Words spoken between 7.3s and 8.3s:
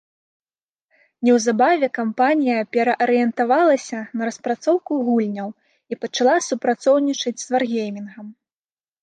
з «Варгеймінгам».